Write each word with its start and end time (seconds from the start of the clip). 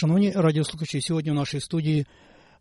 Шановні 0.00 0.32
радіослухачі, 0.32 1.00
сьогодні 1.00 1.30
в 1.30 1.34
нашій 1.34 1.60
студії 1.60 2.06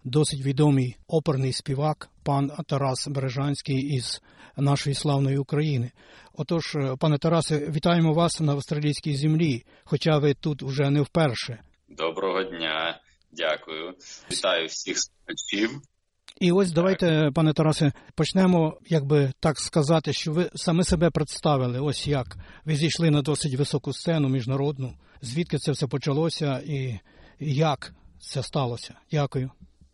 досить 0.04 0.46
відомий 0.46 0.98
оперний 1.08 1.54
співак 1.54 2.10
пан 2.24 2.52
Тарас 2.68 3.08
Бережанський 3.08 3.96
із 3.96 4.22
нашої 4.58 4.96
славної 4.96 5.38
України. 5.38 5.92
Отож, 6.34 6.78
пане 7.00 7.18
Тарасе, 7.18 7.70
вітаємо 7.70 8.14
вас 8.14 8.40
на 8.40 8.52
австралійській 8.52 9.16
землі, 9.16 9.64
хоча 9.84 10.18
ви 10.18 10.34
тут 10.34 10.64
вже 10.64 10.90
не 10.90 11.02
вперше. 11.02 11.60
Доброго 11.90 12.44
дня, 12.44 13.00
дякую. 13.32 13.94
Вітаю 14.32 14.68
всіх 14.68 14.98
слухачів. 14.98 15.82
І 16.40 16.52
ось 16.52 16.72
давайте, 16.72 17.32
пане 17.36 17.54
Тарасе, 17.54 17.92
почнемо, 18.16 18.78
як 18.90 19.06
би 19.06 19.32
так 19.40 19.60
сказати, 19.60 20.14
що 20.14 20.32
ви 20.32 20.50
саме 20.56 20.84
себе 20.84 21.10
представили. 21.10 21.80
Ось 21.80 22.08
як 22.08 22.38
ви 22.66 22.76
зійшли 22.76 23.10
на 23.10 23.22
досить 23.22 23.56
високу 23.56 23.94
сцену 23.94 24.30
міжнародну. 24.30 24.94
Звідки 25.22 25.58
це 25.58 25.72
все 25.72 25.88
почалося 25.88 26.62
і 26.66 27.00
як 27.40 27.94
це 28.20 28.44
сталося? 28.44 28.96
Дякую. 29.12 29.52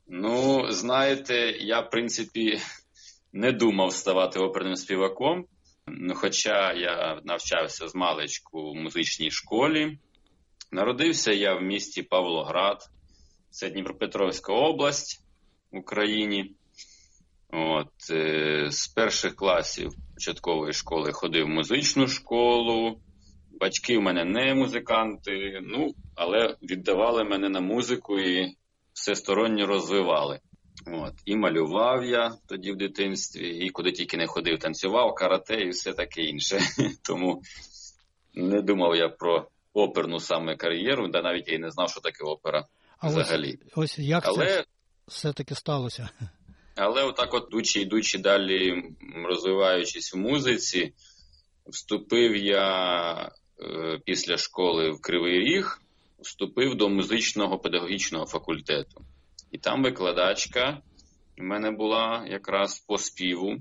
Ну, 0.07 0.65
знаєте, 0.71 1.35
я 1.59 1.79
в 1.79 1.89
принципі 1.89 2.59
не 3.33 3.51
думав 3.51 3.93
ставати 3.93 4.39
оперним 4.39 4.75
співаком. 4.75 5.45
Ну, 5.87 6.13
Хоча 6.15 6.73
я 6.73 7.21
навчався 7.23 7.87
з 7.87 7.95
маличку 7.95 8.71
в 8.71 8.75
музичній 8.75 9.31
школі. 9.31 9.97
Народився 10.71 11.31
я 11.31 11.55
в 11.55 11.61
місті 11.61 12.03
Павлоград, 12.03 12.89
це 13.49 13.69
Дніпропетровська 13.69 14.53
область 14.53 15.23
в 15.71 15.77
Україні. 15.77 16.55
От, 17.51 18.11
е, 18.11 18.67
З 18.71 18.87
перших 18.87 19.35
класів 19.35 19.91
початкової 20.13 20.73
школи 20.73 21.11
ходив 21.11 21.45
в 21.45 21.49
музичну 21.49 22.07
школу. 22.07 22.99
Батьки 23.59 23.97
в 23.97 24.01
мене 24.01 24.25
не 24.25 24.53
музиканти, 24.53 25.59
ну, 25.63 25.93
але 26.15 26.55
віддавали 26.61 27.23
мене 27.23 27.49
на 27.49 27.59
музику 27.59 28.19
і 28.19 28.55
всесторонньо 28.93 29.65
розвивали. 29.65 30.39
От. 30.87 31.13
І 31.25 31.35
малював 31.35 32.05
я 32.05 32.31
тоді 32.47 32.71
в 32.71 32.77
дитинстві, 32.77 33.65
і 33.65 33.69
куди 33.69 33.91
тільки 33.91 34.17
не 34.17 34.27
ходив, 34.27 34.59
танцював, 34.59 35.15
карате 35.15 35.55
і 35.55 35.69
все 35.69 35.93
таке 35.93 36.21
інше. 36.21 36.59
Тому 37.07 37.41
не 38.33 38.61
думав 38.61 38.95
я 38.95 39.09
про 39.09 39.47
оперну 39.73 40.19
саме 40.19 40.55
кар'єру, 40.55 41.07
да 41.07 41.21
навіть 41.21 41.47
я 41.47 41.55
й 41.55 41.59
не 41.59 41.71
знав, 41.71 41.89
що 41.89 42.01
таке 42.01 42.23
опера 42.23 42.67
а 43.03 43.07
взагалі. 43.07 43.59
Ось, 43.75 43.91
ось 43.91 43.99
як 43.99 44.23
Але... 44.27 44.45
це 44.45 44.65
все-таки 45.07 45.55
сталося? 45.55 46.09
Але 46.75 47.03
отак, 47.03 47.33
от 47.33 47.47
йдучи, 47.47 47.81
йдучи 47.81 48.17
далі, 48.17 48.83
розвиваючись 49.25 50.13
в 50.13 50.17
музиці, 50.17 50.93
вступив 51.65 52.35
я 52.35 53.31
після 54.05 54.37
школи 54.37 54.91
в 54.91 55.01
Кривий 55.01 55.39
Ріг, 55.39 55.81
вступив 56.19 56.75
до 56.75 56.89
музичного 56.89 57.59
педагогічного 57.59 58.25
факультету. 58.25 59.01
І 59.51 59.57
там 59.57 59.83
викладачка 59.83 60.81
в 61.37 61.43
мене 61.43 61.71
була 61.71 62.25
якраз 62.27 62.79
по 62.79 62.97
співу, 62.97 63.57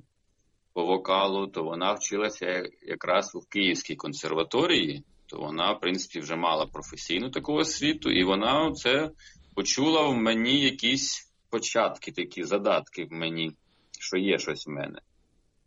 по 0.73 0.85
вокалу, 0.85 1.47
то 1.47 1.65
вона 1.65 1.93
вчилася 1.93 2.69
якраз 2.83 3.35
в 3.35 3.49
Київській 3.49 3.97
консерваторії, 3.97 5.05
то 5.27 5.39
вона, 5.39 5.73
в 5.73 5.81
принципі, 5.81 6.21
вже 6.21 6.37
мала 6.37 6.67
професійну 6.67 7.31
таку 7.31 7.53
освіту, 7.53 8.11
і 8.11 8.25
вона 8.25 8.73
це 8.73 9.11
почула 9.55 10.09
в 10.09 10.15
мені 10.15 10.61
якісь 10.61 11.33
початки, 11.51 12.13
такі 12.13 12.45
задатки 12.45 13.05
в 13.05 13.13
мені, 13.13 13.53
що 14.01 14.17
є 14.17 14.39
щось 14.39 14.67
в 14.67 14.71
мене. 14.71 14.99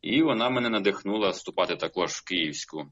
І 0.01 0.21
вона 0.21 0.49
мене 0.49 0.69
надихнула 0.69 1.29
вступати 1.29 1.75
також 1.75 2.11
в 2.11 2.23
Київську 2.23 2.91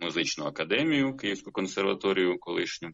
музичну 0.00 0.44
академію, 0.44 1.16
Київську 1.16 1.52
консерваторію 1.52 2.38
колишню. 2.38 2.90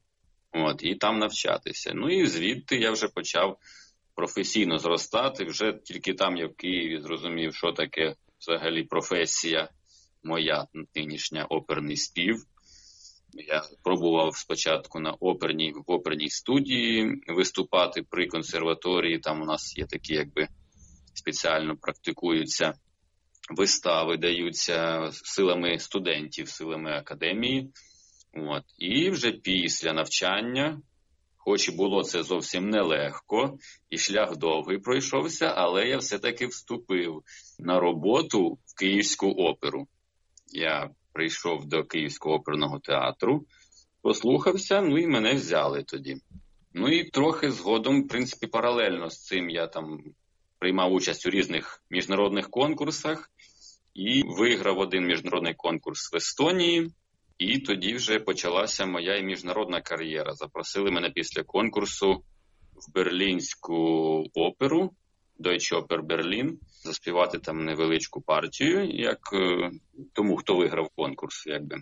От, 0.52 0.82
і 0.82 0.94
там 0.94 1.18
навчатися. 1.18 1.92
Ну 1.94 2.10
і 2.10 2.26
звідти 2.26 2.76
я 2.76 2.90
вже 2.90 3.08
почав 3.08 3.58
професійно 4.14 4.78
зростати. 4.78 5.44
Вже 5.44 5.72
тільки 5.72 6.14
там 6.14 6.36
я 6.36 6.46
в 6.46 6.54
Києві 6.54 7.00
зрозумів, 7.00 7.54
що 7.54 7.72
таке 7.72 8.14
взагалі 8.40 8.82
професія 8.82 9.68
моя 10.22 10.66
нинішня 10.94 11.44
оперний 11.44 11.96
спів. 11.96 12.36
Я 13.32 13.62
пробував 13.82 14.36
спочатку 14.36 15.00
на 15.00 15.10
оперній 15.10 15.72
в 15.72 15.90
оперній 15.90 16.30
студії 16.30 17.22
виступати 17.28 18.02
при 18.10 18.26
консерваторії. 18.26 19.18
Там 19.18 19.42
у 19.42 19.44
нас 19.44 19.78
є 19.78 19.86
такі, 19.86 20.14
якби 20.14 20.48
спеціально 21.14 21.76
практикуються 21.76 22.74
вистави, 23.50 24.16
даються 24.16 25.08
силами 25.12 25.78
студентів, 25.78 26.48
силами 26.48 26.90
академії. 26.90 27.72
От. 28.34 28.64
І 28.78 29.10
вже 29.10 29.32
після 29.32 29.92
навчання, 29.92 30.80
хоч 31.36 31.68
і 31.68 31.72
було 31.72 32.02
це 32.02 32.22
зовсім 32.22 32.70
нелегко, 32.70 33.58
і 33.90 33.98
шлях 33.98 34.36
довгий 34.36 34.78
пройшовся, 34.78 35.46
але 35.46 35.86
я 35.86 35.96
все-таки 35.96 36.46
вступив 36.46 37.22
на 37.58 37.80
роботу 37.80 38.58
в 38.66 38.78
Київську 38.78 39.26
оперу. 39.26 39.86
Я 40.52 40.90
прийшов 41.12 41.66
до 41.66 41.84
Київського 41.84 42.34
оперного 42.34 42.78
театру, 42.78 43.46
послухався, 44.02 44.80
ну 44.80 44.98
і 44.98 45.06
мене 45.06 45.34
взяли 45.34 45.82
тоді. 45.82 46.16
Ну 46.74 46.88
і 46.88 47.10
трохи 47.10 47.50
згодом, 47.50 48.02
в 48.02 48.08
принципі, 48.08 48.46
паралельно 48.46 49.10
з 49.10 49.24
цим 49.24 49.50
я 49.50 49.66
там 49.66 49.98
приймав 50.58 50.92
участь 50.92 51.26
у 51.26 51.30
різних 51.30 51.82
міжнародних 51.90 52.50
конкурсах 52.50 53.30
і 53.94 54.22
виграв 54.26 54.78
один 54.78 55.06
міжнародний 55.06 55.54
конкурс 55.54 56.12
в 56.12 56.16
Естонії. 56.16 56.90
І 57.38 57.58
тоді 57.58 57.94
вже 57.94 58.18
почалася 58.18 58.86
моя 58.86 59.20
міжнародна 59.20 59.80
кар'єра. 59.80 60.32
Запросили 60.32 60.90
мене 60.90 61.10
після 61.10 61.42
конкурсу 61.42 62.22
в 62.74 62.94
Берлінську 62.94 63.74
оперу 64.34 64.90
Deutsche 65.38 65.86
Oper 65.86 66.06
Berlin, 66.06 66.58
заспівати 66.84 67.38
там 67.38 67.64
невеличку 67.64 68.20
партію, 68.20 68.90
як 68.90 69.18
е, 69.32 69.70
тому, 70.12 70.36
хто 70.36 70.56
виграв 70.56 70.88
конкурс, 70.96 71.46
якби. 71.46 71.76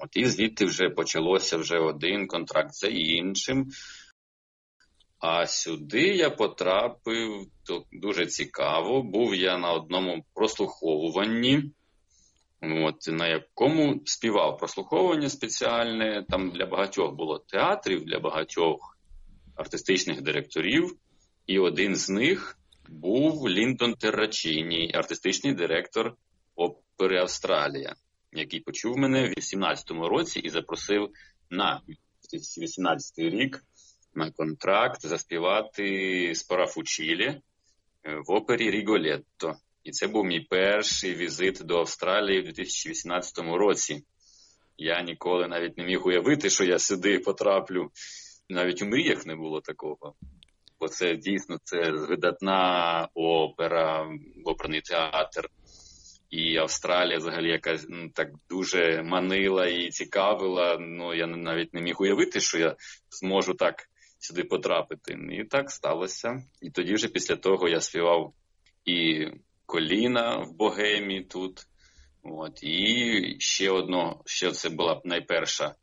От 0.00 0.16
і 0.16 0.26
звідти 0.26 0.64
вже 0.64 0.90
почалося 0.90 1.56
вже 1.56 1.78
один 1.78 2.26
контракт 2.26 2.74
за 2.74 2.88
іншим. 2.88 3.66
А 5.20 5.46
сюди 5.46 6.02
я 6.02 6.30
потрапив 6.30 7.46
дуже 7.92 8.26
цікаво. 8.26 9.02
Був 9.02 9.34
я 9.34 9.58
на 9.58 9.72
одному 9.72 10.24
прослуховуванні 10.34 11.72
от, 12.62 13.08
на 13.08 13.28
якому 13.28 14.02
співав 14.04 14.58
прослуховування 14.58 15.28
спеціальне. 15.28 16.24
Там 16.28 16.50
для 16.50 16.66
багатьох 16.66 17.14
було 17.14 17.38
театрів, 17.38 18.04
для 18.04 18.18
багатьох 18.18 18.98
артистичних 19.56 20.22
директорів, 20.22 20.96
і 21.46 21.58
один 21.58 21.96
з 21.96 22.10
них 22.10 22.58
був 22.88 23.48
Ліндон 23.48 23.94
Террачіні, 23.94 24.90
артистичний 24.94 25.54
директор 25.54 26.14
опери 26.54 27.18
Австралія, 27.20 27.94
який 28.32 28.60
почув 28.60 28.96
мене 28.96 29.18
в 29.18 29.24
2018 29.24 29.90
році 29.90 30.40
і 30.40 30.48
запросив 30.48 31.08
на 31.50 31.80
2018 32.30 33.18
рік 33.18 33.64
на 34.14 34.30
контракт 34.30 35.06
заспівати 35.06 36.30
з 36.34 36.42
парафучілі 36.42 37.40
в 38.04 38.32
опері 38.32 38.70
Ріголетто. 38.70 39.56
І 39.84 39.90
це 39.90 40.06
був 40.06 40.24
мій 40.24 40.40
перший 40.40 41.14
візит 41.14 41.60
до 41.64 41.78
Австралії 41.78 42.40
в 42.40 42.44
2018 42.44 43.38
році. 43.38 44.04
Я 44.78 45.02
ніколи 45.02 45.48
навіть 45.48 45.78
не 45.78 45.84
міг 45.84 46.06
уявити, 46.06 46.50
що 46.50 46.64
я 46.64 46.78
сюди 46.78 47.18
потраплю. 47.18 47.90
Навіть 48.48 48.82
у 48.82 48.86
мріях 48.86 49.26
не 49.26 49.36
було 49.36 49.60
такого. 49.60 50.14
Бо 50.80 50.88
це 50.88 51.16
дійсно 51.16 51.58
це 51.64 51.90
видатна 51.90 53.08
опера, 53.14 54.08
оперний 54.44 54.80
театр. 54.80 55.48
І 56.30 56.56
Австралія, 56.56 57.18
взагалі, 57.18 57.48
якась 57.48 57.86
ну, 57.88 58.10
так 58.14 58.28
дуже 58.50 59.02
манила 59.02 59.66
і 59.66 59.90
цікавила. 59.90 60.78
Ну 60.80 61.14
я 61.14 61.26
навіть 61.26 61.74
не 61.74 61.80
міг 61.80 62.02
уявити, 62.02 62.40
що 62.40 62.58
я 62.58 62.76
зможу 63.10 63.54
так 63.54 63.90
сюди 64.20 64.44
потрапити. 64.44 65.18
І 65.32 65.44
так 65.44 65.70
сталося. 65.70 66.42
І 66.62 66.70
тоді, 66.70 66.94
вже 66.94 67.08
після 67.08 67.36
того, 67.36 67.68
я 67.68 67.80
співав 67.80 68.34
і 68.84 69.26
коліна 69.66 70.36
в 70.36 70.52
Богемі 70.56 71.24
тут. 71.24 71.66
От. 72.22 72.62
І 72.62 73.36
ще 73.38 73.70
одно, 73.70 74.22
ще 74.26 74.52
це 74.52 74.68
була 74.70 75.00
найперша 75.04 75.74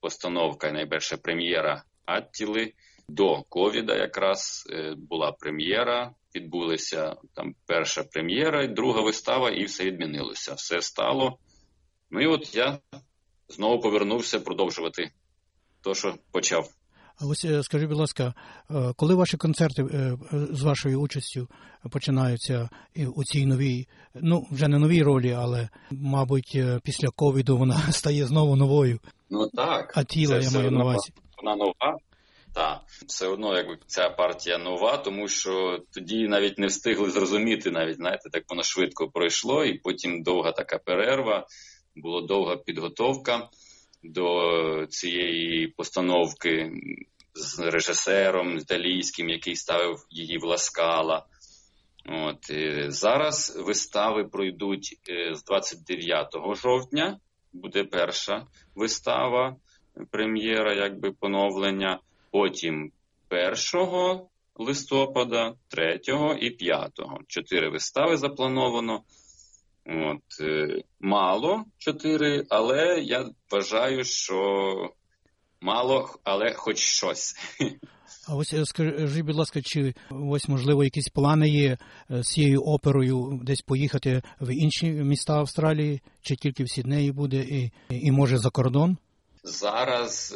постановка 0.00 0.72
найперша 0.72 1.16
прем'єра 1.16 1.84
Аттіли. 2.04 2.72
До 3.08 3.42
ковіда 3.42 3.96
якраз 3.96 4.68
е, 4.70 4.94
була 4.98 5.32
прем'єра, 5.32 6.14
відбулася 6.34 7.16
там 7.34 7.54
перша 7.66 8.04
прем'єра, 8.04 8.66
друга 8.66 9.00
вистава, 9.00 9.50
і 9.50 9.64
все 9.64 9.84
відмінилося. 9.84 10.54
Все 10.54 10.82
стало. 10.82 11.38
Ну 12.10 12.20
і 12.20 12.26
от 12.26 12.54
я 12.54 12.78
знову 13.48 13.80
повернувся 13.80 14.40
продовжувати 14.40 15.10
те, 15.84 15.94
що 15.94 16.14
почав. 16.32 16.79
Ось 17.22 17.44
е, 17.44 17.62
скажіть, 17.62 17.88
будь 17.88 17.98
ласка, 17.98 18.34
е, 18.70 18.92
коли 18.96 19.14
ваші 19.14 19.36
концерти 19.36 19.82
е, 19.82 20.18
з 20.32 20.62
вашою 20.62 21.00
участю 21.00 21.48
починаються 21.90 22.68
у 23.14 23.24
цій 23.24 23.46
новій, 23.46 23.86
ну 24.14 24.46
вже 24.50 24.68
не 24.68 24.78
новій 24.78 25.02
ролі, 25.02 25.32
але 25.32 25.68
мабуть 25.90 26.58
після 26.84 27.08
ковіду 27.08 27.56
вона 27.58 27.78
стає 27.92 28.26
знову 28.26 28.56
новою. 28.56 29.00
Ну 29.30 29.48
так, 29.48 29.92
а 29.96 30.04
тіло 30.04 30.36
я 30.36 30.50
маю 30.50 30.70
на 30.70 30.82
увазі. 30.82 31.12
Вона 31.42 31.56
нова. 31.56 31.96
Так, 32.54 32.80
все 33.06 33.26
одно, 33.26 33.56
якби 33.56 33.78
ця 33.86 34.10
партія 34.10 34.58
нова, 34.58 34.96
тому 34.96 35.28
що 35.28 35.78
тоді 35.94 36.28
навіть 36.28 36.58
не 36.58 36.66
встигли 36.66 37.10
зрозуміти, 37.10 37.70
навіть 37.70 37.96
знаєте, 37.96 38.30
так 38.32 38.44
воно 38.48 38.62
швидко 38.62 39.08
пройшло, 39.08 39.64
і 39.64 39.78
потім 39.78 40.22
довга 40.22 40.52
така 40.52 40.78
перерва, 40.78 41.46
була 41.96 42.22
довга 42.22 42.56
підготовка 42.56 43.48
до 44.02 44.86
цієї 44.88 45.68
постановки 45.68 46.72
з 47.34 47.58
режисером 47.58 48.58
італійським, 48.58 49.28
який 49.28 49.56
ставив 49.56 49.96
її 50.10 50.38
в 50.38 50.44
Ласкала. 50.44 51.26
От 52.06 52.38
Зараз 52.92 53.62
вистави 53.66 54.24
пройдуть 54.24 55.00
е, 55.08 55.34
з 55.34 55.44
29 55.44 56.28
жовтня. 56.54 57.20
Буде 57.52 57.84
перша 57.84 58.46
вистава, 58.74 59.56
прем'єра, 60.10 60.74
якби 60.74 61.12
поновлення. 61.12 62.00
Потім 62.30 62.92
1 63.30 64.20
листопада, 64.54 65.54
3 65.68 66.00
і 66.40 66.50
5. 66.50 66.92
Чотири 67.26 67.70
вистави 67.70 68.16
заплановано. 68.16 69.02
От, 69.90 70.40
е, 70.40 70.82
Мало 71.00 71.64
чотири, 71.78 72.46
але 72.48 73.00
я 73.02 73.30
вважаю, 73.50 74.04
що 74.04 74.34
мало, 75.60 76.08
але 76.24 76.52
хоч 76.52 76.78
щось. 76.78 77.34
А 78.28 78.36
ось 78.36 78.52
е, 78.52 78.66
скажіть, 78.66 79.24
будь 79.24 79.36
ласка, 79.36 79.62
чи 79.62 79.94
ось 80.10 80.48
можливо 80.48 80.84
якісь 80.84 81.08
плани 81.08 81.48
є 81.48 81.78
е, 82.10 82.22
з 82.22 82.26
цією 82.26 82.60
оперою 82.60 83.40
десь 83.42 83.60
поїхати 83.60 84.22
в 84.40 84.54
інші 84.54 84.86
міста 84.86 85.32
Австралії, 85.32 86.00
чи 86.22 86.36
тільки 86.36 86.64
в 86.64 86.70
Сіднеї 86.70 87.12
буде, 87.12 87.36
і 87.36 87.70
і 87.90 88.10
може 88.10 88.38
за 88.38 88.50
кордон? 88.50 88.96
Зараз 89.44 90.34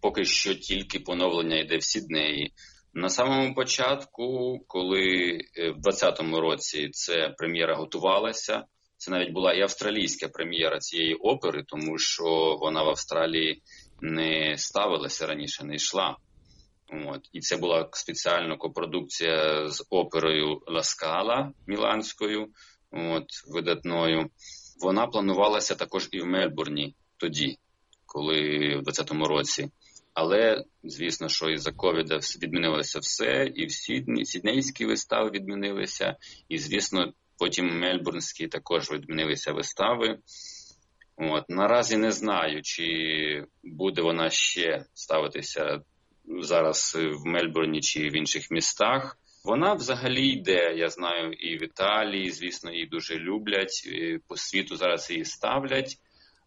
поки 0.00 0.24
що 0.24 0.54
тільки 0.54 1.00
поновлення 1.00 1.58
йде 1.58 1.76
в 1.76 1.82
Сіднеї. 1.82 2.52
На 2.94 3.08
самому 3.08 3.54
початку, 3.54 4.58
коли 4.66 5.38
е, 5.56 5.70
в 5.70 5.80
2020 5.80 6.20
році 6.20 6.88
ця 6.92 7.34
прем'єра 7.38 7.76
готувалася, 7.76 8.64
це 8.96 9.10
навіть 9.10 9.32
була 9.32 9.52
і 9.52 9.62
австралійська 9.62 10.28
прем'єра 10.28 10.78
цієї 10.78 11.14
опери, 11.14 11.64
тому 11.66 11.98
що 11.98 12.56
вона 12.60 12.82
в 12.82 12.88
Австралії 12.88 13.62
не 14.00 14.58
ставилася 14.58 15.26
раніше, 15.26 15.64
не 15.64 15.74
йшла. 15.74 16.16
От. 17.06 17.20
І 17.32 17.40
це 17.40 17.56
була 17.56 17.88
спеціальна 17.92 18.56
копродукція 18.56 19.68
з 19.68 19.86
оперою 19.90 20.60
Ласкала 20.66 21.52
Міланською, 21.66 22.48
от, 22.90 23.24
видатною. 23.48 24.30
Вона 24.82 25.06
планувалася 25.06 25.74
також 25.74 26.08
і 26.10 26.20
в 26.20 26.26
Мельбурні 26.26 26.94
тоді, 27.16 27.58
коли 28.06 28.40
в 28.76 28.82
2020 28.82 29.10
році. 29.28 29.70
Але 30.14 30.64
звісно, 30.84 31.28
що 31.28 31.50
із 31.50 31.62
за 31.62 31.72
ковіда 31.72 32.18
відмінилося 32.42 32.98
все, 32.98 33.52
і 33.54 33.66
всі 33.66 34.04
сіднейські 34.24 34.86
вистави 34.86 35.30
відмінилися, 35.30 36.16
і 36.48 36.58
звісно, 36.58 37.12
потім 37.38 37.78
мельбурнські 37.78 38.48
також 38.48 38.90
відмінилися 38.90 39.52
вистави. 39.52 40.18
От 41.16 41.44
наразі 41.48 41.96
не 41.96 42.12
знаю, 42.12 42.62
чи 42.62 42.84
буде 43.62 44.02
вона 44.02 44.30
ще 44.30 44.84
ставитися 44.94 45.80
зараз 46.40 46.98
в 46.98 47.26
Мельбурні 47.26 47.80
чи 47.80 48.00
в 48.00 48.16
інших 48.16 48.50
містах. 48.50 49.18
Вона 49.44 49.74
взагалі 49.74 50.28
йде. 50.28 50.74
Я 50.76 50.88
знаю, 50.88 51.32
і 51.32 51.58
в 51.58 51.62
Італії, 51.62 52.30
звісно, 52.30 52.72
її 52.72 52.86
дуже 52.86 53.18
люблять. 53.18 53.86
І 53.86 54.18
по 54.28 54.36
світу 54.36 54.76
зараз 54.76 55.10
її 55.10 55.24
ставлять. 55.24 55.96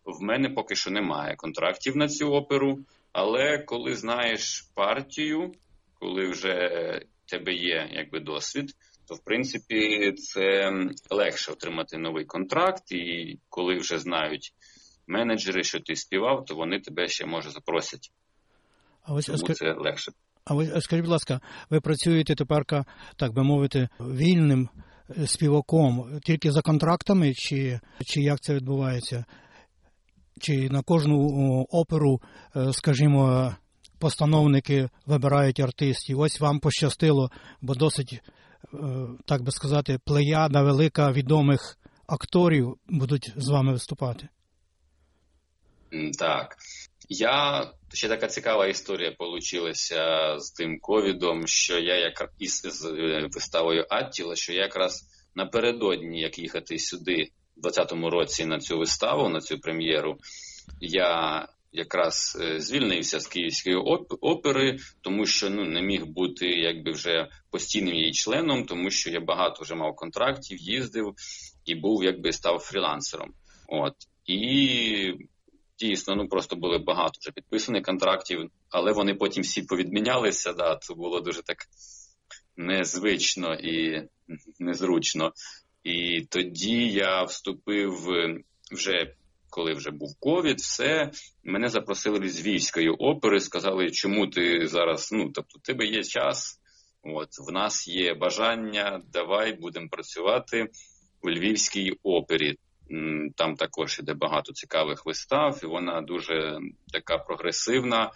В 0.06 0.21
мене 0.21 0.50
поки 0.50 0.75
що 0.75 0.91
немає 0.91 1.35
контрактів 1.35 1.97
на 1.97 2.07
цю 2.07 2.31
оперу. 2.33 2.79
Але 3.17 3.57
коли 3.57 3.95
знаєш 3.95 4.71
партію, 4.73 5.51
коли 5.94 6.29
вже 6.29 6.69
тебе 7.25 7.53
є 7.53 7.89
якби 7.91 8.19
досвід, 8.19 8.71
то 9.07 9.15
в 9.15 9.23
принципі 9.23 10.12
це 10.12 10.71
легше 11.09 11.51
отримати 11.51 11.97
новий 11.97 12.25
контракт, 12.25 12.91
і 12.91 13.39
коли 13.50 13.75
вже 13.75 14.00
знають 14.00 14.53
менеджери, 15.07 15.63
що 15.63 15.79
ти 15.79 15.95
співав, 15.95 16.45
то 16.45 16.56
вони 16.56 16.79
тебе 16.79 17.07
ще 17.07 17.25
може 17.25 17.50
запросять. 17.50 18.12
А 19.03 19.13
ось 19.13 19.25
Тому 19.25 19.53
це 19.53 19.73
легше. 19.73 20.12
А 20.45 20.53
ви 20.53 20.81
скажіть, 20.81 21.06
будь 21.06 21.12
ласка, 21.12 21.39
ви 21.69 21.81
працюєте 21.81 22.35
тепер, 22.35 22.65
так 23.17 23.33
би 23.33 23.44
мовити, 23.44 23.89
вільним 24.00 24.69
е, 25.17 25.27
співаком 25.27 26.19
тільки 26.23 26.51
за 26.51 26.62
контрактами, 26.62 27.33
чи, 27.33 27.79
чи 28.06 28.21
як 28.21 28.39
це 28.41 28.53
відбувається? 28.53 29.25
Чи 30.39 30.69
на 30.69 30.81
кожну 30.81 31.65
оперу, 31.69 32.21
е, 32.55 32.73
скажімо, 32.73 33.55
постановники 33.99 34.89
вибирають 35.05 35.59
артистів? 35.59 36.19
Ось 36.19 36.39
вам 36.39 36.59
пощастило, 36.59 37.31
бо 37.61 37.75
досить, 37.75 38.13
е, 38.13 38.77
так 39.25 39.41
би 39.41 39.51
сказати, 39.51 39.99
плеяда 40.05 40.61
велика 40.61 41.11
відомих 41.11 41.77
акторів 42.07 42.77
будуть 42.87 43.33
з 43.35 43.49
вами 43.49 43.71
виступати. 43.71 44.27
Так. 46.19 46.55
Я 47.09 47.65
ще 47.93 48.07
така 48.07 48.27
цікава 48.27 48.67
історія 48.67 49.11
получилася 49.11 50.35
з 50.39 50.51
тим 50.51 50.79
ковідом, 50.79 51.47
що 51.47 51.79
я 51.79 51.95
як 51.95 52.33
із 52.39 52.85
е, 52.85 53.27
виставою 53.33 53.85
Аттіла, 53.89 54.35
що 54.35 54.53
я 54.53 54.61
якраз 54.61 55.03
напередодні, 55.35 56.21
як 56.21 56.39
їхати 56.39 56.79
сюди 56.79 57.31
в 57.57 57.61
2020 57.61 58.13
році 58.13 58.45
на 58.45 58.59
цю 58.59 58.77
виставу, 58.77 59.29
на 59.29 59.41
цю 59.41 59.59
прем'єру, 59.59 60.17
я 60.81 61.47
якраз 61.71 62.37
е, 62.41 62.59
звільнився 62.59 63.19
з 63.19 63.27
Київської 63.27 63.75
опери, 64.21 64.77
тому 65.01 65.25
що 65.25 65.49
ну 65.49 65.65
не 65.65 65.81
міг 65.81 66.05
бути 66.05 66.47
якби 66.47 66.91
вже 66.91 67.27
постійним 67.51 67.95
її 67.95 68.11
членом, 68.11 68.65
тому 68.65 68.89
що 68.89 69.09
я 69.09 69.19
багато 69.19 69.61
вже 69.61 69.75
мав 69.75 69.95
контрактів, 69.95 70.57
їздив 70.57 71.13
і 71.65 71.75
був 71.75 72.03
якби 72.03 72.33
став 72.33 72.59
фрілансером. 72.59 73.33
От 73.67 73.93
і 74.25 75.13
дійсно 75.79 76.15
ну 76.15 76.27
просто 76.27 76.55
були 76.55 76.77
багато 76.77 77.11
вже 77.19 77.31
підписаних 77.31 77.83
контрактів, 77.83 78.49
але 78.69 78.91
вони 78.91 79.15
потім 79.15 79.43
всі 79.43 79.61
повідмінялися. 79.61 80.53
Да, 80.53 80.77
Це 80.81 80.93
було 80.93 81.21
дуже 81.21 81.41
так 81.41 81.57
незвично 82.57 83.53
і 83.53 84.03
незручно. 84.59 85.33
І 85.85 86.21
тоді 86.21 86.87
я 86.87 87.23
вступив 87.23 88.07
вже. 88.71 89.15
Коли 89.49 89.73
вже 89.73 89.91
був 89.91 90.19
ковід, 90.19 90.59
все 90.59 91.11
мене 91.43 91.69
запросили 91.69 92.19
Львівської 92.19 92.89
опери. 92.89 93.39
Сказали, 93.39 93.91
чому 93.91 94.27
ти 94.27 94.67
зараз? 94.67 95.09
Ну 95.11 95.29
тобто, 95.29 95.59
тебе 95.59 95.85
є 95.85 96.03
час, 96.03 96.60
от 97.03 97.29
в 97.48 97.51
нас 97.51 97.88
є 97.88 98.13
бажання, 98.13 99.01
давай 99.13 99.53
будемо 99.53 99.88
працювати 99.89 100.69
у 101.21 101.29
Львівській 101.29 101.91
опері. 102.03 102.57
Там 103.36 103.55
також 103.55 104.00
іде 104.00 104.13
багато 104.13 104.53
цікавих 104.53 105.05
вистав, 105.05 105.60
і 105.63 105.65
вона 105.65 106.01
дуже 106.01 106.60
така 106.93 107.17
прогресивна 107.17 108.12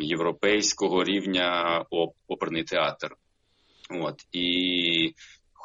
європейського 0.00 1.04
рівня 1.04 1.84
оперний 2.28 2.64
театр. 2.64 3.16
От 3.90 4.22
і 4.32 5.14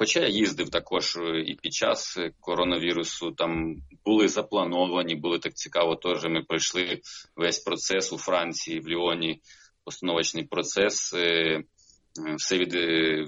Хоча 0.01 0.20
я 0.20 0.27
їздив 0.27 0.70
також 0.70 1.15
е, 1.15 1.39
і 1.39 1.55
під 1.55 1.74
час 1.74 2.17
коронавірусу, 2.39 3.31
там 3.31 3.75
були 4.05 4.27
заплановані, 4.27 5.15
були 5.15 5.39
так 5.39 5.53
цікаво. 5.53 5.96
Теж 5.96 6.24
ми 6.24 6.43
пройшли 6.43 7.01
весь 7.36 7.60
процес 7.60 8.13
у 8.13 8.17
Франції, 8.17 8.79
в 8.79 8.88
Ліоні, 8.88 9.41
постановочний 9.84 10.43
процес. 10.43 11.13
Е, 11.13 11.63
все 12.38 12.58
від 12.58 12.74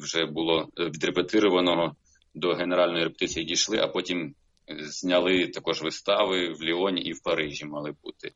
вже 0.02 0.26
було 0.26 0.70
відрепетировано 0.78 1.96
до 2.36 2.54
генеральної 2.54 3.04
репетиції. 3.04 3.46
Дійшли, 3.46 3.78
а 3.78 3.88
потім 3.88 4.36
зняли 4.80 5.48
також 5.48 5.82
вистави 5.82 6.54
в 6.54 6.62
Ліоні 6.64 7.02
і 7.02 7.14
в 7.14 7.22
Парижі 7.24 7.66
мали 7.66 7.96
бути. 8.04 8.32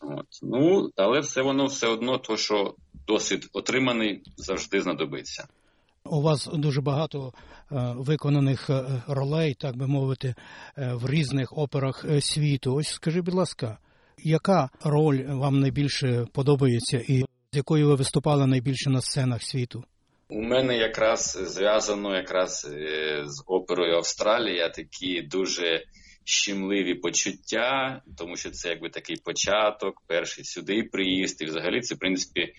От. 0.00 0.26
Ну, 0.42 0.90
але 0.96 1.20
все 1.20 1.42
воно 1.42 1.66
все 1.66 1.86
одно, 1.86 2.18
то 2.18 2.36
що 2.36 2.74
досвід 3.06 3.48
отриманий, 3.52 4.22
завжди 4.36 4.80
знадобиться. 4.80 5.48
У 6.10 6.20
вас 6.20 6.46
дуже 6.52 6.80
багато 6.80 7.32
е, 7.32 7.76
виконаних 7.96 8.70
е, 8.70 9.02
ролей, 9.08 9.54
так 9.54 9.76
би 9.76 9.86
мовити, 9.86 10.28
е, 10.28 10.92
в 10.94 11.10
різних 11.10 11.58
операх 11.58 12.04
світу. 12.20 12.74
Ось 12.74 12.88
скажіть, 12.88 13.24
будь 13.24 13.34
ласка, 13.34 13.78
яка 14.18 14.70
роль 14.82 15.24
вам 15.26 15.60
найбільше 15.60 16.26
подобається, 16.32 16.98
і 17.08 17.20
з 17.52 17.56
якою 17.56 17.88
ви 17.88 17.94
виступали 17.94 18.46
найбільше 18.46 18.90
на 18.90 19.00
сценах 19.00 19.42
світу? 19.42 19.84
У 20.28 20.42
мене 20.42 20.76
якраз 20.76 21.38
зв'язано 21.42 22.16
якраз 22.16 22.60
з 23.24 23.42
оперою 23.46 23.96
Австралія 23.96 24.68
такі 24.68 25.22
дуже 25.22 25.84
щемливі 26.24 26.94
почуття, 26.94 28.02
тому 28.18 28.36
що 28.36 28.50
це 28.50 28.68
якби 28.68 28.90
такий 28.90 29.16
початок, 29.24 30.02
перший 30.06 30.44
сюди 30.44 30.82
приїзд, 30.92 31.42
і 31.42 31.44
взагалі 31.44 31.80
це 31.80 31.94
в 31.94 31.98
принципі 31.98 32.52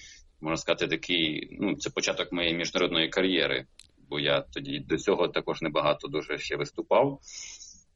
можна 0.45 0.57
сказати, 0.57 0.87
такий, 0.87 1.57
ну, 1.61 1.75
це 1.75 1.89
початок 1.89 2.31
моєї 2.31 2.55
міжнародної 2.55 3.09
кар'єри, 3.09 3.65
бо 4.09 4.19
я 4.19 4.41
тоді 4.41 4.79
до 4.79 4.97
цього 4.97 5.27
також 5.27 5.61
небагато 5.61 6.07
дуже 6.07 6.37
ще 6.37 6.55
виступав. 6.55 7.19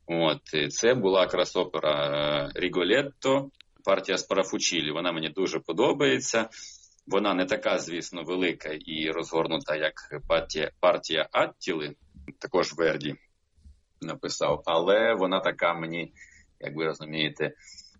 От, 0.07 0.71
Це 0.71 0.93
була 0.93 1.21
якраз 1.21 1.55
опера 1.55 2.07
е, 2.07 2.59
Ріголетто, 2.59 3.49
партія 3.85 4.17
Спарафучілі. 4.17 4.91
Вона 4.91 5.11
мені 5.11 5.29
дуже 5.29 5.59
подобається. 5.59 6.49
Вона 7.07 7.33
не 7.33 7.45
така, 7.45 7.79
звісно, 7.79 8.23
велика 8.23 8.69
і 8.85 9.11
розгорнута, 9.11 9.75
як 9.75 9.93
партія 10.27 10.71
партія 10.79 11.29
Аттіли, 11.31 11.95
також 12.39 12.73
Верді 12.73 13.15
написав, 14.01 14.63
але 14.65 15.13
вона 15.13 15.39
така 15.39 15.73
мені, 15.73 16.13
як 16.59 16.75
ви 16.75 16.85
розумієте, 16.85 17.53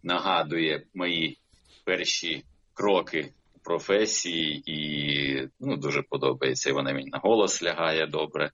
нагадує 0.03 0.83
мої 0.93 1.39
перші 1.85 2.45
кроки 2.73 3.33
професії, 3.63 4.63
і 4.65 5.49
ну, 5.59 5.77
дуже 5.77 6.01
подобається. 6.01 6.69
І 6.69 6.73
вона 6.73 6.93
мені 6.93 7.09
на 7.09 7.17
голос 7.17 7.63
лягає 7.63 8.07
добре. 8.07 8.51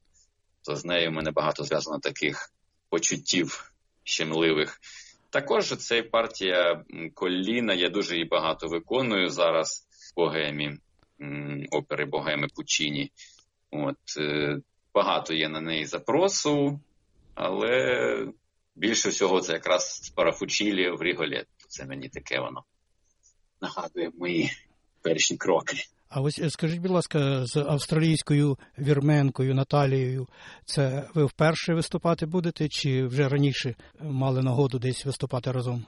То 0.65 0.75
з 0.75 0.85
нею 0.85 1.09
в 1.09 1.13
мене 1.13 1.31
багато 1.31 1.63
зв'язано 1.63 1.99
таких 1.99 2.53
почуттів 2.89 3.71
щемливих. 4.03 4.79
Також 5.29 5.77
це 5.77 6.03
партія 6.03 6.83
Коліна. 7.13 7.73
Я 7.73 7.89
дуже 7.89 8.13
її 8.13 8.25
багато 8.25 8.67
виконую 8.67 9.29
зараз 9.29 9.87
в 9.89 10.15
богемі, 10.15 10.77
опери 11.71 12.05
Богеми 12.05 12.47
Пучині. 12.55 13.11
От, 13.71 13.97
е, 14.17 14.59
Багато 14.93 15.33
є 15.33 15.49
на 15.49 15.61
неї 15.61 15.85
запросу, 15.85 16.79
але 17.33 18.27
більше 18.75 19.09
всього 19.09 19.41
це 19.41 19.53
якраз 19.53 20.03
з 20.03 20.09
парафучілі 20.09 20.89
в 20.89 21.03
Ріголет. 21.03 21.47
Це 21.67 21.85
мені 21.85 22.09
таке 22.09 22.39
воно 22.39 22.63
нагадує 23.61 24.11
мої 24.19 24.51
перші 25.05 25.37
кроки. 25.37 25.77
А 26.09 26.21
ось 26.21 26.39
е, 26.39 26.49
скажіть, 26.49 26.81
будь 26.81 26.91
ласка, 26.91 27.45
з 27.45 27.57
австралійською 27.57 28.57
вірменкою 28.79 29.55
Наталією, 29.55 30.27
це 30.65 31.09
ви 31.13 31.25
вперше 31.25 31.73
виступати 31.73 32.25
будете, 32.25 32.69
чи 32.69 33.05
вже 33.05 33.29
раніше 33.29 33.75
мали 34.01 34.43
нагоду 34.43 34.79
десь 34.79 35.05
виступати 35.05 35.51
разом? 35.51 35.85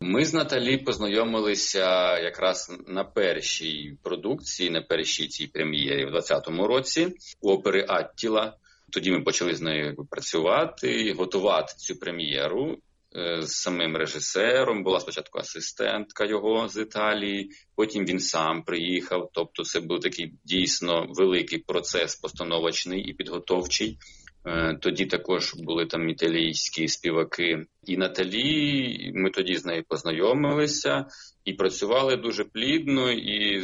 Ми 0.00 0.24
з 0.24 0.34
Наталі 0.34 0.78
познайомилися 0.78 2.18
якраз 2.18 2.72
на 2.88 3.04
першій 3.04 3.96
продукції, 4.02 4.70
на 4.70 4.82
першій 4.82 5.28
цій 5.28 5.46
прем'єрі 5.46 6.04
в 6.04 6.10
2020 6.10 6.68
році 6.68 7.08
опери 7.40 7.86
Аттіла. 7.88 8.56
Тоді 8.90 9.10
ми 9.10 9.20
почали 9.20 9.54
з 9.54 9.60
нею 9.60 10.06
працювати, 10.10 11.14
готувати 11.18 11.74
цю 11.76 11.96
прем'єру. 11.96 12.78
Е, 13.16 13.42
з 13.42 13.52
самим 13.52 13.96
режисером, 13.96 14.82
була 14.82 15.00
спочатку 15.00 15.38
асистентка 15.38 16.24
його 16.24 16.68
з 16.68 16.76
Італії, 16.76 17.50
потім 17.76 18.04
він 18.04 18.20
сам 18.20 18.62
приїхав. 18.62 19.30
Тобто, 19.32 19.64
це 19.64 19.80
був 19.80 20.00
такий 20.00 20.34
дійсно 20.44 21.06
великий 21.08 21.58
процес 21.58 22.16
постановочний 22.16 23.02
і 23.02 23.12
підготовчий. 23.12 23.98
Е, 24.46 24.78
тоді 24.80 25.06
також 25.06 25.54
були 25.54 25.86
там 25.86 26.08
італійські 26.08 26.88
співаки 26.88 27.66
і 27.86 27.96
Наталі. 27.96 29.12
Ми 29.14 29.30
тоді 29.30 29.56
з 29.56 29.64
нею 29.64 29.84
познайомилися 29.88 31.06
і 31.44 31.52
працювали 31.52 32.16
дуже 32.16 32.44
плідно, 32.44 33.12
і 33.12 33.62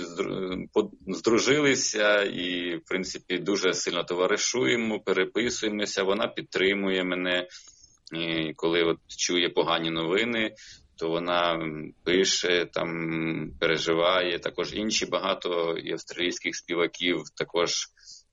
здружилися, 1.07 2.23
і 2.23 2.77
в 2.77 2.85
принципі 2.85 3.39
дуже 3.39 3.73
сильно 3.73 4.05
товаришуємо, 4.05 5.01
переписуємося. 5.01 6.03
Вона 6.03 6.29
підтримує 6.29 7.05
мене. 7.05 7.49
І 8.13 8.53
коли 8.57 8.83
от 8.83 8.99
чує 9.07 9.49
погані 9.49 9.91
новини, 9.91 10.51
то 10.97 11.09
вона 11.09 11.59
пише, 12.05 12.67
там 12.73 12.89
переживає. 13.61 14.39
Також 14.39 14.75
інші 14.75 15.07
багато 15.07 15.79
і 15.79 15.93
австралійських 15.93 16.57
співаків 16.57 17.23
також 17.37 17.73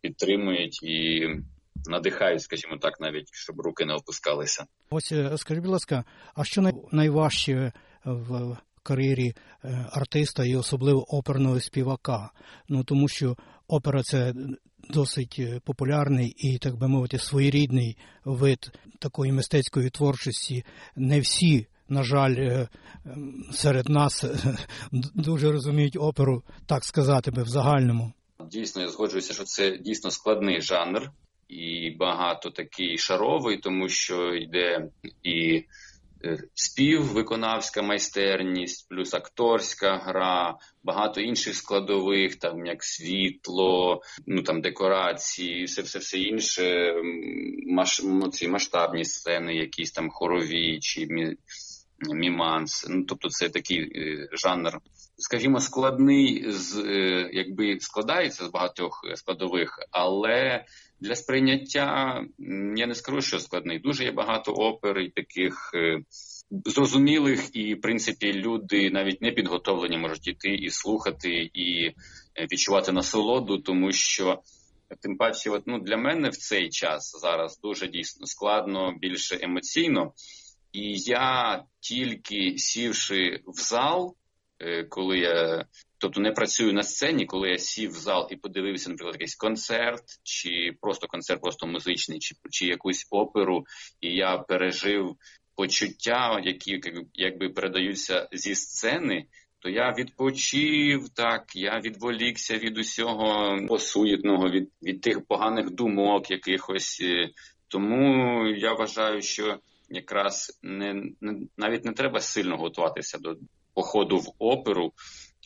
підтримують 0.01 0.83
і 0.83 1.27
надихають, 1.85 2.41
скажімо 2.41 2.77
так, 2.81 2.99
навіть 2.99 3.29
щоб 3.33 3.59
руки 3.59 3.85
не 3.85 3.93
опускалися. 3.93 4.65
Ось 4.89 5.11
е, 5.11 5.37
скажіть, 5.37 5.63
будь 5.63 5.71
ласка, 5.71 6.03
а 6.35 6.43
що 6.43 6.71
найважче 6.91 7.71
в 8.05 8.57
кар'єрі 8.83 9.33
е, 9.63 9.89
артиста 9.91 10.45
і 10.45 10.55
особливо 10.55 11.15
оперного 11.17 11.59
співака? 11.59 12.31
Ну 12.69 12.83
тому 12.83 13.07
що 13.07 13.35
опера 13.67 14.03
це 14.03 14.33
досить 14.89 15.35
е, 15.39 15.59
популярний 15.65 16.35
і, 16.37 16.57
так 16.57 16.75
би 16.75 16.87
мовити, 16.87 17.19
своєрідний 17.19 17.97
вид 18.25 18.71
такої 18.99 19.31
мистецької 19.31 19.89
творчості. 19.89 20.63
Не 20.95 21.19
всі, 21.19 21.67
на 21.89 22.03
жаль, 22.03 22.35
е, 22.35 22.67
серед 23.51 23.89
нас 23.89 24.23
е, 24.23 24.57
дуже 25.15 25.51
розуміють 25.51 25.97
оперу, 25.99 26.43
так 26.65 26.83
сказати 26.83 27.31
би, 27.31 27.43
в 27.43 27.47
загальному. 27.47 28.13
Дійсно, 28.51 28.81
я 28.81 28.89
згоджуюся, 28.89 29.33
що 29.33 29.43
це 29.43 29.77
дійсно 29.77 30.11
складний 30.11 30.61
жанр 30.61 31.11
і 31.47 31.91
багато 31.99 32.49
такий 32.49 32.97
шаровий, 32.97 33.57
тому 33.57 33.89
що 33.89 34.35
йде 34.35 34.89
і 35.23 35.63
спів, 36.53 37.01
виконавська 37.01 37.81
майстерність, 37.81 38.89
плюс 38.89 39.13
акторська 39.13 39.97
гра, 39.97 40.57
багато 40.83 41.21
інших 41.21 41.55
складових, 41.55 42.35
там 42.35 42.65
як 42.65 42.83
світло, 42.83 44.01
ну 44.27 44.41
там 44.41 44.61
декорації, 44.61 45.63
все 45.63 45.81
все 45.81 45.99
все 45.99 46.19
інше, 46.19 46.93
маш, 47.67 48.01
ну, 48.03 48.27
ці 48.27 48.47
масштабні 48.47 49.05
сцени, 49.05 49.55
якісь 49.55 49.91
там 49.91 50.09
хорові 50.09 50.79
чи 50.79 51.07
мі, 51.09 51.37
міманс. 52.13 52.85
Ну 52.89 53.05
тобто, 53.07 53.29
це 53.29 53.49
такий 53.49 53.79
е, 53.79 54.27
жанр. 54.31 54.77
Скажімо, 55.17 55.59
складний 55.59 56.51
з 56.51 56.79
е, 56.79 57.29
якби 57.33 57.79
складається 57.79 58.45
з 58.45 58.49
багатьох 58.49 59.01
складових, 59.15 59.79
але 59.91 60.65
для 60.99 61.15
сприйняття 61.15 62.21
я 62.75 62.87
не 62.87 62.95
скажу, 62.95 63.21
що 63.21 63.39
складний. 63.39 63.79
Дуже 63.79 64.03
є 64.03 64.11
багато 64.11 64.51
опер 64.51 64.99
і 64.99 65.09
таких 65.09 65.71
е, 65.73 65.99
зрозумілих, 66.65 67.55
і 67.55 67.75
в 67.75 67.81
принципі 67.81 68.33
люди 68.33 68.89
навіть 68.89 69.21
не 69.21 69.31
підготовлені 69.31 69.97
можуть 69.97 70.27
іти 70.27 70.49
і 70.49 70.69
слухати, 70.69 71.49
і 71.53 71.85
е, 71.85 72.47
відчувати 72.51 72.91
насолоду, 72.91 73.57
тому 73.57 73.91
що. 73.91 74.41
Тим 75.01 75.17
паче, 75.17 75.49
от, 75.49 75.63
ну, 75.65 75.79
для 75.79 75.97
мене 75.97 76.29
в 76.29 76.37
цей 76.37 76.69
час 76.69 77.19
зараз 77.21 77.59
дуже 77.63 77.87
дійсно 77.87 78.27
складно, 78.27 78.93
більше 79.01 79.39
емоційно. 79.41 80.13
І 80.71 80.93
я 80.97 81.63
тільки 81.79 82.53
сівши 82.57 83.39
в 83.47 83.59
зал, 83.59 84.15
коли 84.89 85.17
я 85.17 85.65
Тобто 85.97 86.21
не 86.21 86.31
працюю 86.31 86.73
на 86.73 86.83
сцені, 86.83 87.25
коли 87.25 87.49
я 87.49 87.57
сів 87.57 87.91
в 87.91 87.93
зал 87.93 88.27
і 88.31 88.35
подивився, 88.35 88.89
наприклад, 88.89 89.15
якийсь 89.15 89.35
концерт, 89.35 90.03
чи 90.23 90.71
просто 90.81 91.07
концерт, 91.07 91.41
просто 91.41 91.67
музичний, 91.67 92.19
чи 92.19 92.35
чи 92.51 92.65
якусь 92.65 93.07
оперу, 93.09 93.65
і 94.01 94.09
я 94.09 94.37
пережив 94.37 95.15
почуття, 95.55 96.41
які 96.43 96.81
якби 97.13 97.49
передаються 97.49 98.27
зі 98.31 98.55
сцени. 98.55 99.25
То 99.59 99.69
я 99.69 99.93
відпочив 99.97 101.09
так, 101.09 101.55
я 101.55 101.79
відволікся 101.79 102.57
від 102.57 102.77
усього 102.77 103.57
посуєтного, 103.67 104.49
від 104.49 104.69
від 104.83 105.01
тих 105.01 105.25
поганих 105.25 105.71
думок, 105.71 106.31
якихось. 106.31 107.01
Е, 107.01 107.29
тому 107.67 108.47
я 108.47 108.73
вважаю, 108.73 109.21
що 109.21 109.59
якраз 109.89 110.59
не, 110.61 110.93
не 111.21 111.39
навіть 111.57 111.85
не 111.85 111.93
треба 111.93 112.19
сильно 112.19 112.57
готуватися 112.57 113.17
до 113.17 113.35
походу 113.75 114.17
в 114.17 114.31
оперу 114.39 114.93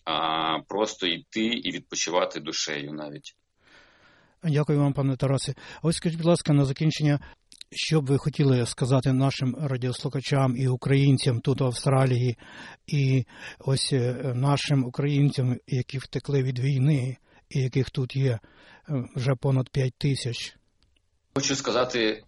а 0.05 0.59
просто 0.67 1.07
йти 1.07 1.45
і 1.45 1.71
відпочивати 1.71 2.39
душею 2.39 2.93
навіть. 2.93 3.35
Дякую 4.43 4.79
вам, 4.79 4.93
пане 4.93 5.17
Тарасе. 5.17 5.55
Ось 5.81 5.95
скажіть, 5.95 6.17
будь 6.17 6.27
ласка, 6.27 6.53
на 6.53 6.65
закінчення, 6.65 7.19
що 7.71 8.01
б 8.01 8.05
ви 8.05 8.17
хотіли 8.17 8.65
сказати 8.65 9.13
нашим 9.13 9.55
радіослухачам 9.59 10.57
і 10.57 10.67
українцям 10.67 11.41
тут 11.41 11.61
в 11.61 11.63
Австралії, 11.63 12.37
і 12.87 13.25
ось 13.59 13.93
е, 13.93 14.33
нашим 14.35 14.85
українцям, 14.85 15.57
які 15.67 15.97
втекли 15.97 16.43
від 16.43 16.59
війни, 16.59 17.17
і 17.49 17.59
яких 17.61 17.89
тут 17.89 18.15
є 18.15 18.31
е, 18.31 18.39
вже 19.15 19.35
понад 19.35 19.69
5 19.69 19.93
тисяч. 19.97 20.55
Хочу 21.35 21.55
сказати 21.55 22.23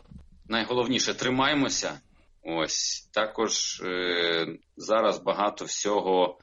найголовніше 0.48 1.14
тримаємося. 1.14 2.00
Ось 2.44 3.10
також 3.14 3.82
е, 3.86 4.58
зараз 4.78 5.20
багато 5.20 5.66
всього 5.66 6.40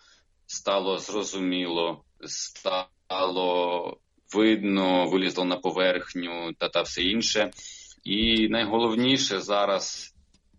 стало 0.47 0.99
зрозуміло, 0.99 2.05
стало 2.25 3.99
видно, 4.35 5.07
вилізло 5.07 5.45
на 5.45 5.57
поверхню 5.57 6.53
та 6.59 6.69
та 6.69 6.83
все 6.83 7.03
інше. 7.03 7.51
І 8.05 8.49
найголовніше 8.49 9.41
зараз 9.41 10.15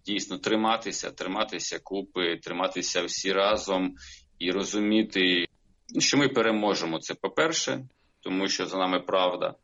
дійсно 0.05 0.37
триматися, 0.37 1.11
триматися 1.11 1.79
купи, 1.79 2.37
триматися 2.37 3.03
всі 3.03 3.33
разом 3.33 3.95
і 4.39 4.51
розуміти, 4.51 5.45
що 5.99 6.17
ми 6.17 6.27
переможемо. 6.27 6.99
Це 6.99 7.13
по-перше, 7.13 7.85
тому 8.21 8.47
що 8.47 8.65
за 8.65 8.77
нами 8.77 8.99
правда. 8.99 9.55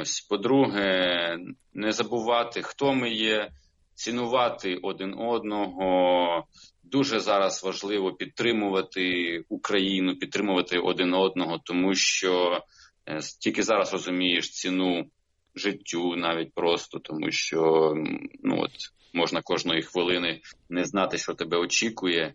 Ось, 0.00 0.20
По-друге, 0.20 1.38
не 1.74 1.92
забувати, 1.92 2.62
хто 2.62 2.94
ми 2.94 3.10
є, 3.10 3.50
цінувати 3.98 4.78
один 4.82 5.14
одного, 5.18 6.44
Дуже 6.90 7.20
зараз 7.20 7.64
важливо 7.64 8.12
підтримувати 8.12 9.04
Україну, 9.48 10.16
підтримувати 10.16 10.78
один 10.78 11.14
одного, 11.14 11.58
тому 11.64 11.94
що 11.94 12.62
е, 13.06 13.20
тільки 13.40 13.62
зараз 13.62 13.92
розумієш 13.92 14.50
ціну 14.50 15.06
життю, 15.54 16.16
навіть 16.16 16.54
просто 16.54 16.98
тому, 16.98 17.30
що 17.30 17.92
ну 18.42 18.60
от 18.60 18.70
можна 19.12 19.42
кожної 19.42 19.82
хвилини 19.82 20.40
не 20.70 20.84
знати, 20.84 21.18
що 21.18 21.34
тебе 21.34 21.58
очікує. 21.58 22.34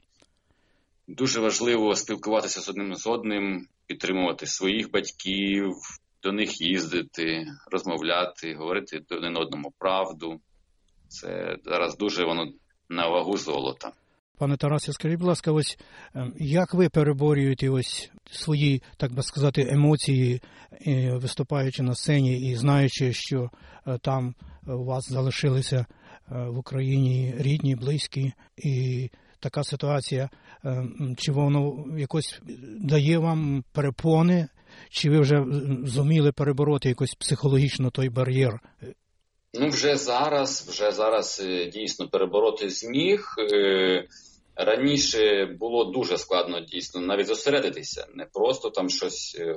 Дуже 1.08 1.39
важливо 1.39 1.96
спілкуватися 1.96 2.62
з 2.62 2.70
одним 2.70 2.96
з 2.96 3.08
одним, 3.08 3.67
підтримувати 3.88 4.46
своїх 4.46 4.91
батьків, 4.91 5.74
до 6.24 6.32
них 6.32 6.62
їздити, 6.62 7.46
розмовляти, 7.72 8.55
говорити 8.55 9.01
один 9.10 9.38
одному 9.38 9.74
правду. 9.79 10.39
Це 11.13 11.58
зараз 11.65 11.98
дуже 11.98 12.25
воно 12.25 12.48
на 12.89 13.08
вагу 13.08 13.38
золота. 13.38 13.91
Пане 14.38 14.58
Тарасе, 14.58 14.93
скажіть, 14.93 15.20
будь 15.20 15.27
ласка, 15.27 15.51
ось 15.51 15.77
ем, 16.15 16.34
як 16.39 16.74
ви 16.74 16.89
переборюєте 16.89 17.70
ось 17.70 18.12
свої, 18.32 18.82
так 18.98 19.13
би 19.13 19.24
сказати, 19.24 19.67
емоції, 19.70 20.41
виступаючи 21.12 21.84
на 21.84 21.96
сцені 21.96 22.50
і 22.50 22.55
знаючи, 22.55 23.13
що 23.13 23.50
е, 23.88 23.98
там 23.98 24.36
у 24.67 24.84
вас 24.84 25.10
залишилися 25.10 25.77
е, 25.77 25.86
в 26.27 26.58
Україні 26.58 27.34
рідні, 27.38 27.75
близькі, 27.75 28.34
і 28.58 29.10
така 29.39 29.63
ситуація, 29.63 30.29
ем, 30.63 31.15
чи 31.17 31.32
воно 31.32 31.86
якось 31.98 32.41
дає 32.79 33.17
вам 33.17 33.63
перепони, 33.72 34.48
чи 34.89 35.10
ви 35.10 35.20
вже 35.20 35.46
зуміли 35.86 36.32
перебороти 36.32 36.89
якось 36.89 37.15
психологічно 37.15 37.89
той 37.89 38.10
бар'єр? 38.10 38.60
Ну, 39.55 39.69
вже 39.69 39.98
зараз, 39.98 40.67
вже 40.69 40.91
зараз 40.91 41.41
е, 41.45 41.65
дійсно 41.65 42.10
перебороти 42.10 42.69
зміг. 42.69 43.25
Е, 43.53 44.07
раніше 44.55 45.45
було 45.60 45.86
дуже 45.86 46.17
складно 46.17 46.60
дійсно 46.60 47.01
навіть 47.01 47.27
зосередитися, 47.27 48.07
не 48.15 48.25
просто 48.25 48.69
там 48.69 48.89
щось 48.89 49.38
е, 49.39 49.55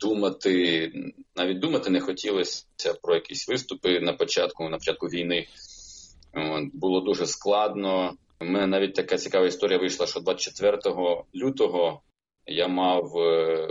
думати, 0.00 0.92
навіть 1.36 1.58
думати 1.58 1.90
не 1.90 2.00
хотілося 2.00 2.64
про 3.02 3.14
якісь 3.14 3.48
виступи 3.48 4.00
на 4.00 4.12
початку, 4.12 4.68
на 4.68 4.78
початку 4.78 5.06
війни. 5.06 5.46
Було 6.72 7.00
дуже 7.00 7.26
складно. 7.26 8.14
У 8.40 8.44
мене 8.44 8.66
навіть 8.66 8.94
така 8.94 9.18
цікава 9.18 9.46
історія 9.46 9.78
вийшла, 9.78 10.06
що 10.06 10.20
24 10.20 10.78
лютого 11.34 12.02
я 12.46 12.68
мав 12.68 13.12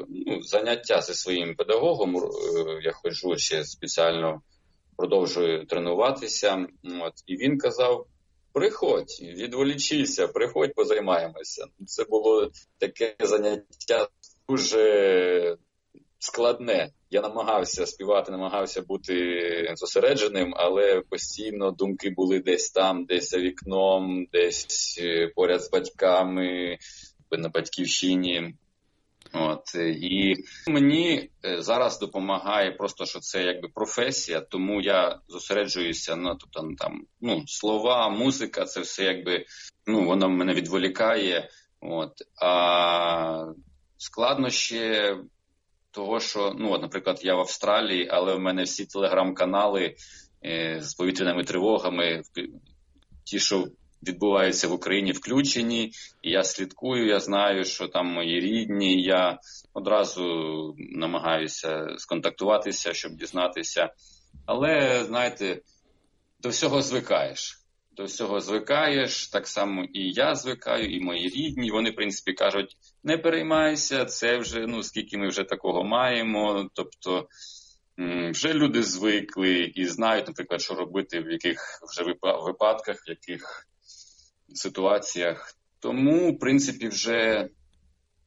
ну, 0.09 0.41
заняття 0.41 1.01
зі 1.01 1.13
своїм 1.13 1.55
педагогом. 1.55 2.15
Я 2.83 2.91
ходжу 2.91 3.37
ще 3.37 3.63
спеціально 3.63 4.41
продовжую 4.97 5.65
тренуватися. 5.65 6.67
От 7.01 7.13
і 7.27 7.35
він 7.35 7.57
казав: 7.57 8.05
приходь, 8.53 9.21
відволічися, 9.21 10.27
приходь, 10.27 10.73
позаймаємося. 10.75 11.65
Це 11.85 12.03
було 12.03 12.51
таке 12.79 13.15
заняття 13.19 14.07
дуже 14.49 15.57
складне. 16.19 16.89
Я 17.09 17.21
намагався 17.21 17.85
співати, 17.85 18.31
намагався 18.31 18.81
бути 18.81 19.13
зосередженим, 19.75 20.53
але 20.57 21.01
постійно 21.09 21.71
думки 21.71 22.09
були 22.09 22.39
десь 22.39 22.71
там, 22.71 23.05
десь 23.05 23.29
за 23.29 23.37
вікном, 23.37 24.25
десь 24.31 24.99
е, 25.03 25.31
поряд 25.35 25.63
з 25.63 25.69
батьками 25.69 26.77
на 27.31 27.49
батьківщині. 27.49 28.55
От 29.33 29.75
і 30.01 30.35
мені 30.67 31.29
е, 31.45 31.61
зараз 31.61 31.99
допомагає 31.99 32.71
просто, 32.71 33.05
що 33.05 33.19
це 33.19 33.43
якби 33.43 33.67
професія, 33.67 34.41
тому 34.41 34.81
я 34.81 35.19
зосереджуюся 35.27 36.15
на 36.15 36.35
тобто 36.35 36.69
там 36.77 37.01
ну 37.21 37.43
слова, 37.47 38.09
музика, 38.09 38.65
це 38.65 38.81
все 38.81 39.03
якби 39.03 39.45
ну 39.87 40.05
воно 40.05 40.29
мене 40.29 40.53
відволікає. 40.53 41.49
От 41.81 42.13
а 42.41 43.45
складно 43.97 44.49
ще 44.49 45.17
того, 45.91 46.19
що 46.19 46.55
ну, 46.59 46.71
от, 46.71 46.81
наприклад, 46.81 47.19
я 47.23 47.35
в 47.35 47.39
Австралії, 47.39 48.07
але 48.11 48.35
в 48.35 48.39
мене 48.39 48.63
всі 48.63 48.85
телеграм-канали 48.85 49.95
е, 50.45 50.77
з 50.81 50.93
повітряними 50.93 51.43
тривогами, 51.43 52.21
ті, 53.23 53.39
що 53.39 53.67
відбуваються 54.07 54.67
в 54.67 54.73
Україні, 54.73 55.11
включені. 55.11 55.91
І 56.21 56.31
я 56.31 56.43
слідкую, 56.43 57.07
я 57.07 57.19
знаю, 57.19 57.65
що 57.65 57.87
там 57.87 58.07
мої 58.07 58.39
рідні. 58.39 59.03
Я 59.03 59.39
одразу 59.73 60.23
намагаюся 60.77 61.87
сконтактуватися, 61.97 62.93
щоб 62.93 63.11
дізнатися. 63.11 63.89
Але 64.45 65.03
знаєте, 65.03 65.61
до 66.39 66.49
всього 66.49 66.81
звикаєш. 66.81 67.59
До 67.95 68.03
всього 68.03 68.39
звикаєш, 68.39 69.27
так 69.27 69.47
само 69.47 69.83
і 69.83 70.11
я 70.11 70.35
звикаю, 70.35 70.95
і 70.95 70.99
мої 70.99 71.29
рідні. 71.29 71.71
Вони, 71.71 71.89
в 71.91 71.95
принципі, 71.95 72.33
кажуть: 72.33 72.77
не 73.03 73.17
переймайся, 73.17 74.05
це 74.05 74.37
вже 74.37 74.67
ну 74.67 74.83
скільки 74.83 75.17
ми 75.17 75.27
вже 75.27 75.43
такого 75.43 75.83
маємо. 75.83 76.69
Тобто 76.73 77.27
вже 78.31 78.53
люди 78.53 78.83
звикли 78.83 79.71
і 79.75 79.85
знають, 79.85 80.27
наприклад, 80.27 80.61
що 80.61 80.73
робити 80.73 81.19
в 81.19 81.31
яких 81.31 81.59
вже 81.89 82.03
випадках, 82.45 83.07
в 83.07 83.09
яких 83.09 83.67
ситуаціях. 84.53 85.55
Тому, 85.79 86.31
в 86.31 86.39
принципі, 86.39 86.87
вже 86.87 87.49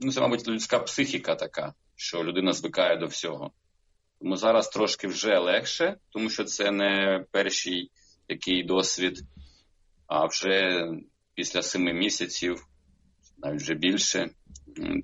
ну, 0.01 0.12
це, 0.12 0.21
мабуть, 0.21 0.49
людська 0.49 0.79
психіка 0.79 1.35
така, 1.35 1.75
що 1.97 2.25
людина 2.25 2.53
звикає 2.53 2.97
до 2.97 3.07
всього. 3.07 3.53
Тому 4.21 4.37
зараз 4.37 4.69
трошки 4.69 5.09
вже 5.09 5.39
легше, 5.39 5.97
тому 6.11 6.31
що 6.31 6.45
це 6.45 6.71
не 6.71 7.25
перший 7.31 7.91
який 8.29 8.62
досвід, 8.62 9.23
а 10.07 10.27
вже 10.27 10.87
після 11.35 11.62
семи 11.62 11.93
місяців, 11.93 12.67
навіть 13.39 13.61
вже 13.61 13.75
більше, 13.75 14.31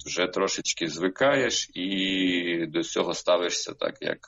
вже 0.06 0.26
трошечки 0.26 0.88
звикаєш 0.88 1.70
і 1.74 2.66
до 2.66 2.80
всього 2.80 3.14
ставишся 3.14 3.72
так, 3.72 3.96
як 4.00 4.18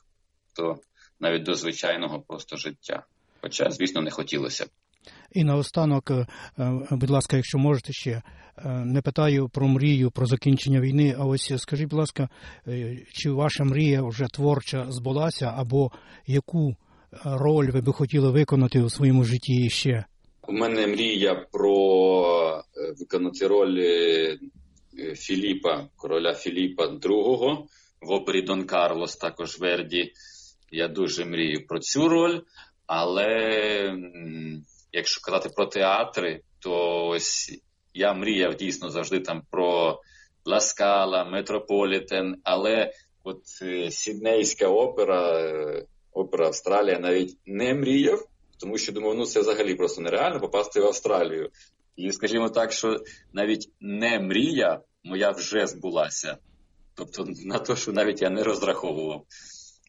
то 0.57 0.79
навіть 1.21 1.43
до 1.43 1.55
звичайного 1.55 2.21
просто 2.21 2.57
життя. 2.57 3.07
Хоча, 3.41 3.71
звісно, 3.71 4.01
не 4.03 4.11
хотілося 4.11 4.65
б. 4.65 4.69
І 5.35 5.44
наостанок, 5.44 6.11
е, 6.11 6.27
е, 6.59 6.83
будь 6.90 7.11
ласка, 7.11 7.37
якщо 7.37 7.59
можете 7.59 7.92
ще, 7.92 8.11
е, 8.11 8.23
не 8.68 9.03
питаю 9.03 9.49
про 9.49 9.68
мрію, 9.68 10.11
про 10.11 10.27
закінчення 10.27 10.81
війни. 10.81 11.16
А 11.18 11.25
ось 11.25 11.53
скажіть, 11.57 11.88
будь 11.88 11.99
ласка, 11.99 12.29
чи 13.12 13.31
ваша 13.31 13.64
мрія 13.64 14.03
вже 14.03 14.25
творча 14.25 14.87
збулася, 14.88 15.55
або 15.57 15.90
яку 16.27 16.77
роль 17.25 17.70
ви 17.70 17.81
би 17.81 17.92
хотіли 17.92 18.31
виконати 18.31 18.83
у 18.83 18.90
своєму 18.90 19.25
житті 19.25 19.70
ще? 19.70 20.05
У 20.49 20.53
мене 20.53 20.87
мрія 20.87 21.47
про 21.53 22.62
виконати 23.01 23.47
роль 23.47 23.79
Філіпа, 25.14 25.88
короля 25.97 26.35
Філіпа 26.35 26.87
II 26.87 27.57
в 28.01 28.11
опері 28.11 28.42
Дон 28.42 28.64
Карлос, 28.64 29.16
також 29.16 29.59
Верді. 29.59 30.12
Я 30.70 30.88
дуже 30.88 31.25
мрію 31.25 31.66
про 31.66 31.79
цю 31.79 32.09
роль, 32.09 32.40
але 32.87 33.27
якщо 34.95 35.21
казати 35.21 35.49
про 35.49 35.67
театри, 35.67 36.41
то 36.59 37.07
ось 37.07 37.59
я 37.95 38.15
мріяв 38.15 38.55
дійсно 38.55 38.91
завжди 38.91 39.21
там 39.21 39.43
про 39.51 40.01
Ласкала, 40.45 41.25
Метрополітен, 41.25 42.37
але 42.43 42.93
от 43.25 43.43
е, 43.63 43.91
Сіднейська 43.91 44.69
опера, 44.69 45.41
е, 45.41 45.85
опера 46.13 46.47
Австралія 46.47 46.99
навіть 46.99 47.39
не 47.47 47.75
мріяв, 47.75 48.29
тому 48.61 48.79
що 48.79 48.93
думав, 48.93 49.15
ну 49.15 49.27
це 49.27 49.41
взагалі 49.41 49.75
просто 49.75 50.03
нереально 50.03 50.41
попасти 50.41 50.81
в 50.81 50.87
Австралію. 50.87 51.51
І 51.97 52.13
скажімо 52.13 52.49
так, 52.49 52.73
що 52.73 53.01
навіть 53.33 53.69
не 53.81 54.21
мрія 54.21 54.81
моя 55.05 55.31
вже 55.31 55.67
збулася. 55.67 56.37
Тобто 56.95 57.27
на 57.45 57.59
те, 57.59 57.77
що 57.77 57.93
навіть 57.93 58.23
я 58.23 58.31
не 58.31 58.43
розраховував. 58.43 59.25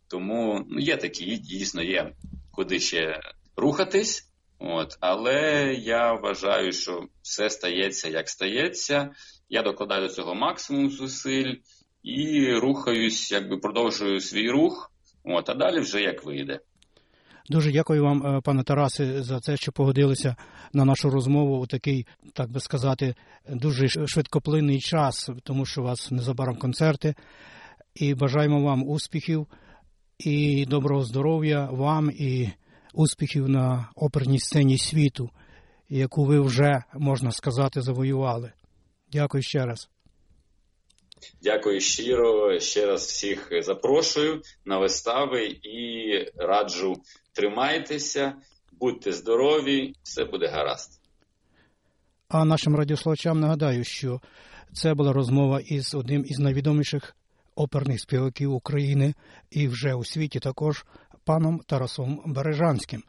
Тому 0.08 0.66
ну, 0.70 0.80
є 0.80 0.98
такі, 0.98 1.38
дійсно 1.38 1.84
є 1.84 2.14
куди 2.52 2.80
ще 2.80 3.20
рухатись. 3.56 4.35
От, 4.60 4.98
Але 5.00 5.74
я 5.74 6.14
вважаю, 6.14 6.72
що 6.72 7.04
все 7.22 7.50
стається 7.50 8.10
як 8.10 8.30
стається. 8.30 9.10
Я 9.50 9.62
докладаю 9.62 10.08
до 10.08 10.14
цього 10.14 10.36
максимум 10.36 10.90
зусиль 10.90 11.56
і 12.04 12.52
рухаюсь, 12.54 13.32
якби 13.32 13.58
продовжую 13.58 14.20
свій 14.20 14.50
рух. 14.50 14.92
От, 15.24 15.50
а 15.50 15.54
далі 15.54 15.80
вже 15.80 16.02
як 16.02 16.26
вийде. 16.26 16.60
Дуже 17.50 17.72
дякую 17.72 18.04
вам, 18.04 18.28
е, 18.28 18.42
пане 18.42 18.64
Тарасе, 18.64 19.24
за 19.24 19.40
те, 19.40 19.58
що 19.58 19.72
погодилися 19.72 20.36
на 20.74 20.86
нашу 20.86 21.10
розмову 21.10 21.62
у 21.62 21.68
такий, 21.68 22.08
так 22.34 22.52
би 22.52 22.60
сказати, 22.60 23.16
дуже 23.50 24.08
швидкоплинний 24.08 24.80
час, 24.80 25.30
тому 25.44 25.66
що 25.66 25.82
у 25.82 25.84
вас 25.84 26.12
незабаром 26.12 26.58
концерти. 26.58 27.16
І 27.96 28.14
бажаємо 28.14 28.62
вам 28.64 28.84
успіхів 28.84 29.48
і 30.20 30.66
доброго 30.66 31.04
здоров'я 31.04 31.70
вам 31.72 32.12
і 32.12 32.50
успіхів 32.96 33.50
на 33.50 33.90
оперній 33.96 34.40
сцені 34.40 34.78
світу, 34.78 35.30
яку 35.90 36.26
ви 36.26 36.40
вже, 36.40 36.84
можна 36.94 37.32
сказати, 37.32 37.82
завоювали. 37.82 38.52
Дякую 39.12 39.44
ще 39.44 39.66
раз. 39.66 39.90
Дякую 41.42 41.80
щиро. 41.80 42.60
Ще 42.60 42.86
раз 42.86 43.02
всіх 43.02 43.50
запрошую 43.62 44.42
на 44.66 44.80
вистави 44.80 45.46
і 45.48 46.10
раджу 46.38 46.96
тримайтеся, 47.34 48.34
будьте 48.72 49.12
здорові, 49.12 49.94
все 50.04 50.26
буде 50.26 50.48
гаразд. 50.48 51.02
А 52.28 52.46
нашим 52.46 52.76
радіослухачам 52.76 53.40
нагадаю, 53.40 53.84
що 53.84 54.22
це 54.74 54.94
була 54.94 55.14
розмова 55.14 55.60
із 55.60 55.96
одним 55.96 56.26
із 56.28 56.40
найвідоміших 56.40 57.16
оперних 57.56 58.00
співаків 58.00 58.54
України 58.54 59.14
і 59.52 59.68
вже 59.68 59.94
у 59.94 60.06
світі 60.06 60.40
також 60.40 60.86
паном 61.26 61.60
Тарасом 61.60 62.22
Бережанським. 62.26 63.04